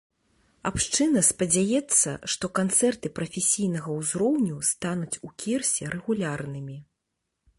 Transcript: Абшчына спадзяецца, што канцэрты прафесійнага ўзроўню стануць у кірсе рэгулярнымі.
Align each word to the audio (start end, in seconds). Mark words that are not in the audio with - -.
Абшчына 0.67 1.21
спадзяецца, 1.27 2.09
што 2.35 2.45
канцэрты 2.59 3.07
прафесійнага 3.19 3.89
ўзроўню 3.99 4.57
стануць 4.71 5.19
у 5.27 5.31
кірсе 5.43 5.83
рэгулярнымі. 5.97 6.77